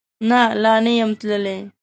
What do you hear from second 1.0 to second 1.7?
تللی